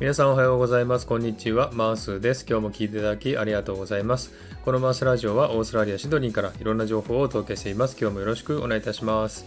[0.00, 1.06] 皆さんおはようございます。
[1.06, 1.72] こんにちは。
[1.74, 2.46] マースです。
[2.48, 4.32] 今日も聞いていただきありがとうございます。
[4.64, 7.98] このマースラジオはオーストラリア・シドニーからいろんな情報をお届けしています。
[8.00, 9.44] 今日もよろしくお願いいたします。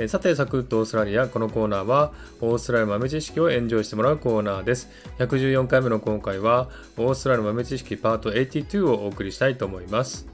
[0.00, 1.28] えさて、サクッとオーストラリア。
[1.28, 4.88] このコーナーは、オーストラリア豆知識をエンジョイしてもらうコーナーです。
[5.20, 10.26] 114回目の今回は、オーストラリア豆知識パート82をお送りしたいと思います。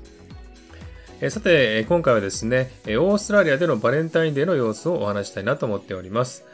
[1.20, 6.46] えさて、今回はですね、オーストラリアでのバレンタインデーの様子をお話したいなと思っております。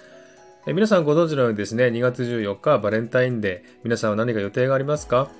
[0.68, 5.30] え皆さんご存知のようにですね、2月14日バレンタインデー、皆さんは何か予定がありますか？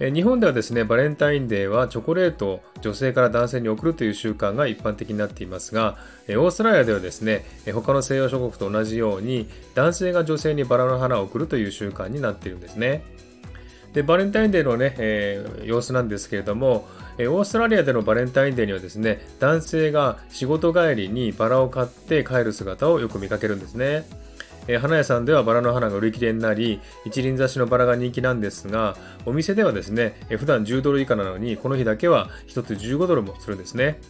[0.00, 13.04] え日本ではですね、バレンタインデーはチョコレートを女性から男性に贈るという習慣が一般的になっていますが、えオーストラリアではですね、え他の西洋諸国と同じように男性が女性にバラの花を贈るという習慣になっているんですね。
[13.92, 24.04] で、バレンタインデーのね、えー、様子なんですけれども、えオーストラリアでのバレンタインデーにはですね、男性が仕事帰りにバラを買って帰る姿をよく見かけるんですね。
[24.68, 28.96] えー、花屋さんではバラの花が売り切れになり、一輪挿しのバラが人気なんですが、
[29.26, 34.00] お店ではですね、えー、普段10ドル以下なのに、この日だけは1つ15ドルもするんですね。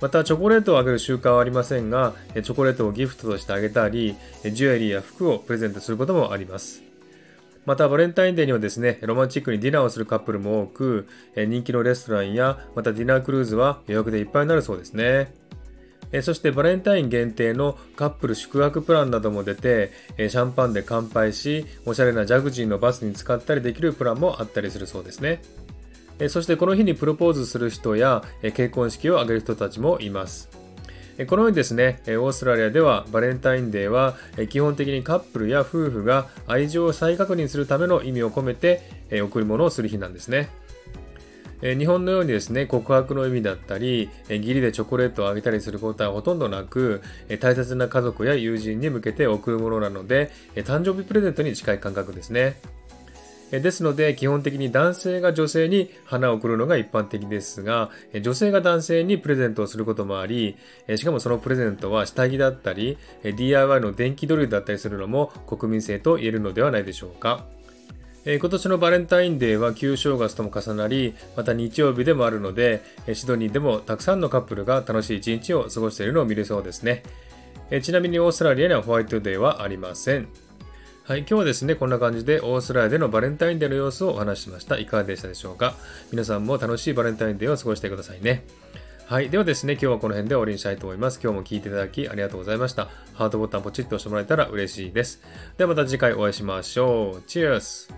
[0.00, 4.14] また、チョコレートをあげる習慣はありませんが、チョコレートをギフトとしてあげたり、
[4.44, 6.82] ジュエリーや服をプレゼントすることもあります。
[7.66, 15.34] また、バレンタインデーにはですね、ロマンチックにディナーをするカップルも多く、人気のレストランや、またディナークルーズは予約でいっぱいになるそうですね。
[16.12, 25.42] えそしてバレンタイン限定のカップル宿泊プランなども出て、えシャンパンで乾杯し、おしゃれなジャグジーのバスに使ったりできるプランもあったりするそうですね。
[26.18, 30.48] えそしてこの日にプロポーズする人や、え結婚式を挙げる人たちもいます。
[31.26, 34.16] このようにですね、オーストラリアではバレンタインデーは
[34.50, 40.48] 基本的にカップルや夫婦が愛情を再確認するための意味を込めて贈り物をする日なんですね。
[41.62, 52.56] え日本のようにですね、告白の意味だったり、え義理でチョコレートをあげたりすることはほとんどなく、え大切な家族や友人に向けて贈るものなので、え誕生日プレゼントに近い感覚ですね。
[53.50, 60.56] ですので、基本的に男性が女性に花を贈るのが一般的ですが、女性が男性にプレゼントをすることもあり、
[60.96, 67.46] しかもそのプレゼントは下着だったり、DIY の電気ドリルだったりするのも国民性と言えるのではないでしょうか。
[68.24, 72.82] え今年のバレンタインデーは旧正月とも重なり、また日曜日でもあるので、
[73.14, 77.02] シドニーでもたくさんのカップルが楽しい一日を過ごしているのを見れそうですね。
[77.70, 80.28] えちなみにオーストラリアにはホワイトデーはありません。
[81.04, 84.78] はい、今日はですね、こんな感じでオーストラリアでのバレンタインデーの様子をお話ししました。
[84.78, 85.74] いかがでしたでしょうか？
[86.10, 88.44] 皆さんも楽しいバレンタインデーを過ごしてくださいね。
[89.08, 89.30] はい。
[89.30, 91.18] ではですね、今日はこの辺で終わりにしたいと思います。
[91.24, 92.90] 今日も聴いていただきありがとうございました。
[93.14, 95.22] ハートボタンポチッと押してもらえたら嬉しいです。
[95.56, 97.22] ではまた次回お会いしましょう。
[97.22, 97.88] チェアス